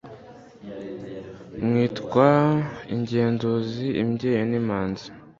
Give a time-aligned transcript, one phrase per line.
[1.65, 2.29] Mwitwa
[2.93, 5.05] ingenduzi imbyeyi n'imanzi